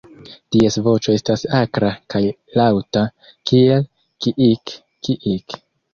Ties 0.53 0.77
voĉo 0.87 1.13
estas 1.17 1.43
akra 1.57 1.91
kaj 2.15 2.21
laŭta, 2.61 3.03
kiel 3.51 3.87
kiik-kiik!! 4.27 5.61